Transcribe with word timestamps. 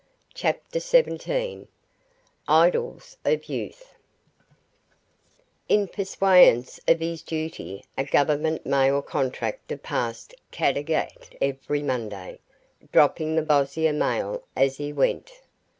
CHAPTER 0.33 0.79
SEVENTEEN 0.79 1.67
Idylls 2.49 3.17
of 3.23 3.45
Youth 3.47 3.93
In 5.69 5.87
pursuance 5.87 6.79
of 6.87 6.99
his 6.99 7.21
duty 7.21 7.85
a 7.95 8.03
government 8.03 8.65
mail 8.65 9.03
contractor 9.03 9.77
passed 9.77 10.33
Caddagat 10.51 11.37
every 11.39 11.83
Monday, 11.83 12.39
dropping 12.91 13.35
the 13.35 13.43
Bossier 13.43 13.91
mail 13.93 14.41
as 14.55 14.77
he 14.77 14.91
went. 14.91 15.33